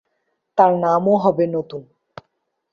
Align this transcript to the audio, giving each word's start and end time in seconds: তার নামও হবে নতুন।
তার 0.57 0.71
নামও 0.79 1.15
হবে 1.17 1.45
নতুন। 1.47 1.83